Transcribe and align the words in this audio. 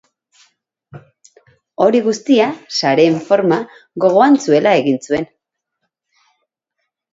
Hori 1.85 2.01
guztia 2.07 2.47
sareen 2.79 3.21
forma 3.29 3.61
gogoan 4.07 4.41
zuela 4.47 4.75
egin 4.81 5.01
zuen. 5.07 5.31